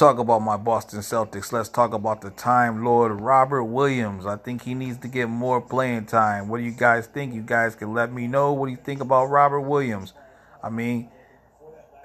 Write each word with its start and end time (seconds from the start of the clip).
talk 0.00 0.18
about 0.18 0.38
my 0.38 0.56
Boston 0.56 1.00
Celtics. 1.00 1.52
Let's 1.52 1.68
talk 1.68 1.92
about 1.92 2.22
the 2.22 2.30
Time 2.30 2.82
Lord 2.82 3.20
Robert 3.20 3.64
Williams. 3.64 4.24
I 4.24 4.36
think 4.36 4.62
he 4.62 4.72
needs 4.72 4.96
to 5.00 5.08
get 5.08 5.28
more 5.28 5.60
playing 5.60 6.06
time. 6.06 6.48
What 6.48 6.56
do 6.56 6.64
you 6.64 6.70
guys 6.70 7.06
think? 7.06 7.34
You 7.34 7.42
guys 7.42 7.74
can 7.74 7.92
let 7.92 8.10
me 8.10 8.26
know 8.26 8.54
what 8.54 8.68
do 8.68 8.72
you 8.72 8.78
think 8.78 9.02
about 9.02 9.26
Robert 9.26 9.60
Williams. 9.60 10.14
I 10.62 10.70
mean, 10.70 11.10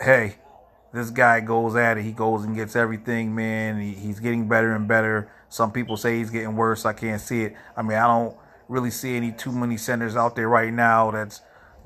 hey, 0.02 0.36
this 0.94 1.10
guy 1.10 1.40
goes 1.40 1.78
at 1.78 1.98
it. 1.98 2.04
He 2.04 2.12
goes 2.12 2.44
and 2.44 2.54
gets 2.54 2.76
everything, 2.76 3.34
man. 3.34 3.80
He, 3.80 3.94
he's 3.94 4.20
getting 4.20 4.50
better 4.50 4.76
and 4.76 4.90
better. 4.90 5.32
Some 5.48 5.72
people 5.72 5.96
say 5.96 6.18
he's 6.18 6.30
getting 6.30 6.58
worse. 6.58 6.86
I 6.86 6.92
can't 6.92 7.22
see 7.22 7.44
it. 7.44 7.54
I 7.78 7.82
mean, 7.82 7.98
I 7.98 8.08
don't 8.08 8.36
really 8.68 8.92
see 8.92 9.16
any 9.16 9.32
too 9.32 9.54
many 9.54 9.78
centers 9.78 10.18
out 10.18 10.36
there 10.36 10.50
right 10.50 10.74
now 10.74 11.12
that's 11.12 11.40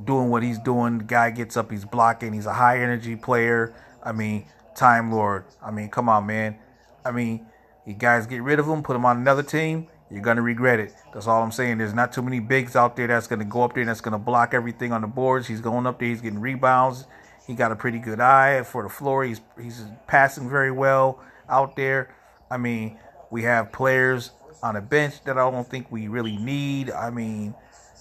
doing 0.03 0.31
what 0.31 0.41
he's 0.41 0.57
doing. 0.57 0.97
The 0.97 1.03
guy 1.03 1.29
gets 1.29 1.55
up, 1.55 1.69
he's 1.69 1.85
blocking. 1.85 2.33
He's 2.33 2.47
a 2.47 2.53
high 2.53 2.79
energy 2.79 3.15
player. 3.15 3.75
I 4.01 4.11
mean, 4.11 4.47
Time 4.79 5.11
Lord. 5.11 5.43
I 5.61 5.71
mean, 5.71 5.89
come 5.89 6.07
on, 6.07 6.25
man. 6.25 6.57
I 7.03 7.11
mean, 7.11 7.45
you 7.85 7.93
guys 7.93 8.25
get 8.25 8.41
rid 8.41 8.59
of 8.59 8.65
him, 8.65 8.81
put 8.81 8.95
him 8.95 9.03
on 9.03 9.17
another 9.17 9.43
team. 9.43 9.87
You're 10.09 10.21
gonna 10.21 10.41
regret 10.41 10.79
it. 10.79 10.93
That's 11.13 11.27
all 11.27 11.43
I'm 11.43 11.51
saying. 11.51 11.79
There's 11.79 11.93
not 11.93 12.13
too 12.13 12.21
many 12.21 12.39
bigs 12.39 12.77
out 12.77 12.95
there 12.95 13.07
that's 13.07 13.27
gonna 13.27 13.43
go 13.43 13.63
up 13.63 13.73
there 13.73 13.81
and 13.81 13.89
that's 13.89 13.99
gonna 13.99 14.17
block 14.17 14.53
everything 14.53 14.93
on 14.93 15.01
the 15.01 15.07
boards. 15.07 15.47
He's 15.47 15.59
going 15.59 15.85
up 15.85 15.99
there. 15.99 16.07
He's 16.07 16.21
getting 16.21 16.39
rebounds. 16.39 17.07
He 17.45 17.55
got 17.55 17.73
a 17.73 17.75
pretty 17.75 17.99
good 17.99 18.21
eye 18.21 18.63
for 18.63 18.83
the 18.83 18.87
floor. 18.89 19.25
He's 19.25 19.41
he's 19.61 19.83
passing 20.07 20.49
very 20.49 20.71
well 20.71 21.19
out 21.49 21.75
there. 21.75 22.15
I 22.49 22.55
mean, 22.55 22.97
we 23.31 23.43
have 23.43 23.73
players 23.73 24.31
on 24.63 24.75
the 24.75 24.81
bench 24.81 25.21
that 25.25 25.37
I 25.37 25.51
don't 25.51 25.69
think 25.69 25.91
we 25.91 26.07
really 26.07 26.37
need. 26.37 26.89
I 26.89 27.09
mean, 27.09 27.53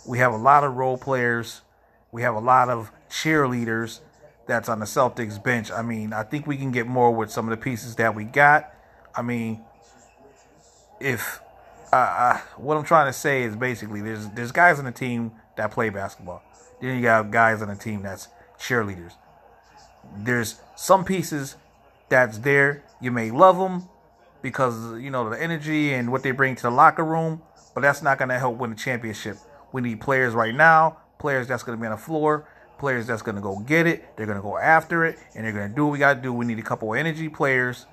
we 0.06 0.19
have 0.19 0.33
a 0.33 0.36
lot 0.36 0.62
of 0.62 0.77
role 0.77 0.97
players. 0.97 1.62
We 2.12 2.22
have 2.22 2.36
a 2.36 2.41
lot 2.41 2.69
of 2.69 2.92
cheerleaders 3.10 3.98
that's 4.48 4.68
on 4.68 4.80
the 4.80 4.86
Celtics 4.86 5.40
bench. 5.40 5.70
I 5.70 5.82
mean, 5.82 6.12
I 6.12 6.24
think 6.24 6.46
we 6.46 6.56
can 6.56 6.72
get 6.72 6.88
more 6.88 7.14
with 7.14 7.30
some 7.30 7.46
of 7.46 7.50
the 7.50 7.62
pieces 7.62 7.94
that 7.96 8.14
we 8.14 8.24
got. 8.24 8.72
I 9.14 9.22
mean, 9.22 9.62
if 10.98 11.40
uh, 11.92 11.96
uh, 11.96 12.38
what 12.56 12.77
I'm 12.77 12.84
trying 12.84 13.06
to 13.06 13.12
say 13.12 13.42
is 13.42 13.55
basically 13.55 14.00
there's 14.00 14.28
there's 14.30 14.50
guys 14.50 14.78
on 14.78 14.86
the 14.86 14.92
team 14.92 15.32
that 15.56 15.70
play 15.70 15.90
basketball. 15.90 16.42
Then 16.80 16.96
you 16.96 17.02
got 17.02 17.30
guys 17.30 17.62
on 17.62 17.68
the 17.68 17.77
team 17.77 18.02
that's 18.02 18.28
cheerleaders. 18.58 19.12
There's 20.16 20.60
some 20.77 21.05
pieces 21.05 21.56
that's 22.08 22.38
there. 22.38 22.83
You 23.00 23.10
may 23.10 23.30
love 23.30 23.58
them 23.58 23.88
because 24.40 24.98
you 24.98 25.10
know 25.10 25.28
the 25.28 25.40
energy 25.40 25.92
and 25.92 26.10
what 26.10 26.22
they 26.22 26.30
bring 26.30 26.56
to 26.56 26.62
the 26.62 26.70
locker 26.70 27.05
room, 27.05 27.42
but 27.74 27.83
that's 27.83 28.02
not 28.02 28.16
going 28.16 28.30
to 28.30 28.38
help 28.38 28.56
win 28.56 28.70
the 28.70 28.77
championship. 28.77 29.36
We 29.72 29.83
need 29.83 30.00
players 30.00 30.33
right 30.33 30.55
now, 30.55 30.96
players 31.18 31.46
that's 31.46 31.62
going 31.62 31.77
to 31.77 31.80
be 31.80 31.86
on 31.86 31.92
the 31.92 32.02
floor 32.02 32.48
players 32.78 33.06
that's 33.06 33.22
going 33.22 33.36
to 33.36 33.40
go 33.40 33.58
get 33.58 33.86
it. 33.86 34.16
They're 34.16 34.26
going 34.26 34.38
to 34.38 34.42
go 34.42 34.56
after 34.56 35.04
it, 35.04 35.18
and 35.34 35.44
they're 35.44 35.52
going 35.52 35.68
to 35.68 35.74
do 35.74 35.86
what 35.86 35.92
we 35.92 35.98
got 35.98 36.14
to 36.14 36.20
do. 36.20 36.32
We 36.32 36.46
need 36.46 36.58
a 36.58 36.62
couple 36.62 36.94
energy 36.94 37.28
players, 37.28 37.86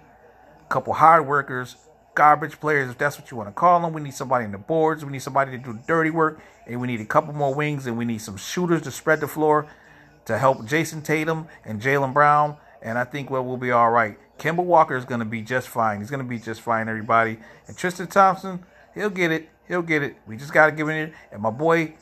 a 0.61 0.69
couple 0.69 0.93
hard 0.93 1.27
workers, 1.27 1.75
garbage 2.15 2.59
players, 2.59 2.89
if 2.89 2.97
that's 2.97 3.19
what 3.19 3.29
you 3.31 3.37
want 3.37 3.49
to 3.49 3.53
call 3.53 3.81
them. 3.81 3.93
We 3.93 4.01
need 4.01 4.13
somebody 4.13 4.45
in 4.45 4.51
the 4.51 4.57
boards. 4.57 5.03
We 5.03 5.11
need 5.11 5.21
somebody 5.21 5.51
to 5.51 5.57
do 5.57 5.77
dirty 5.87 6.09
work, 6.09 6.39
and 6.65 6.79
we 6.79 6.87
need 6.87 7.01
a 7.01 7.05
couple 7.05 7.33
more 7.33 7.53
wings, 7.53 7.87
and 7.87 7.97
we 7.97 8.05
need 8.05 8.19
some 8.19 8.37
shooters 8.37 8.81
to 8.83 8.91
spread 8.91 9.19
the 9.19 9.27
floor 9.27 9.67
to 10.25 10.37
help 10.37 10.65
Jayson 10.65 11.03
Tatum 11.03 11.47
and 11.63 11.81
Jaylen 11.81 12.13
Brown. 12.13 12.57
And 12.81 12.97
I 12.97 13.03
think 13.03 13.29
well, 13.29 13.43
we'll 13.43 13.57
be 13.57 13.71
all 13.71 13.91
right. 13.91 14.17
Kemba 14.37 14.63
Walker 14.63 14.95
is 14.95 15.05
going 15.05 15.19
to 15.19 15.25
be 15.25 15.41
just 15.41 15.67
fine. 15.67 15.99
He's 15.99 16.09
going 16.09 16.23
to 16.23 16.29
be 16.29 16.39
just 16.39 16.61
fine, 16.61 16.89
everybody. 16.89 17.37
And 17.67 17.77
Tristan 17.77 18.07
Thompson, 18.07 18.63
he'll 18.93 19.09
get 19.09 19.31
it. 19.31 19.49
He'll 19.67 19.81
get 19.81 20.03
it. 20.03 20.17
We 20.27 20.37
just 20.37 20.53
got 20.53 20.67
to 20.67 20.71
give 20.71 20.89
it. 20.89 21.13
And 21.31 21.41
my 21.41 21.49
boy, 21.49 21.95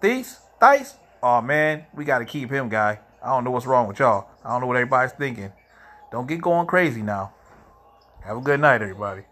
Theis, 0.00 0.38
Dice, 0.60 0.94
oh 1.22 1.40
man, 1.40 1.84
we 1.94 2.04
got 2.04 2.18
to 2.18 2.24
keep 2.24 2.50
him, 2.50 2.68
guy. 2.68 3.00
I 3.22 3.28
don't 3.28 3.44
know 3.44 3.50
what's 3.50 3.66
wrong 3.66 3.86
with 3.86 3.98
y'all. 3.98 4.28
I 4.44 4.50
don't 4.50 4.62
know 4.62 4.66
what 4.66 4.76
everybody's 4.76 5.12
thinking. 5.12 5.52
Don't 6.10 6.26
get 6.26 6.40
going 6.40 6.66
crazy 6.66 7.02
now. 7.02 7.32
Have 8.24 8.38
a 8.38 8.40
good 8.40 8.60
night, 8.60 8.82
everybody. 8.82 9.22